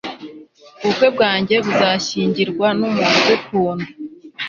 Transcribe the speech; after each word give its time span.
ubukwe 0.83 1.07
bwanjye 1.15 1.55
buzashyingirwa 1.65 2.67
numuntu 2.79 3.19
ugukunda 3.23 3.87